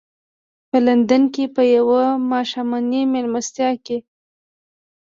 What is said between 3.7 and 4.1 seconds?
کې.